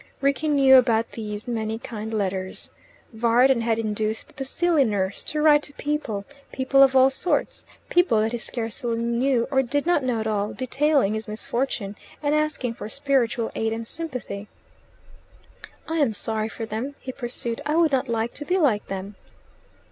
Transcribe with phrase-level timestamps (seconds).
[0.19, 2.71] Rickie knew about these "many kind letters."
[3.13, 8.19] Varden had induced the silly nurse to write to people people of all sorts, people
[8.21, 12.73] that he scarcely knew or did not know at all detailing his misfortune, and asking
[12.73, 14.47] for spiritual aid and sympathy.
[15.87, 17.61] "I am sorry for them," he pursued.
[17.63, 19.13] "I would not like to be like them."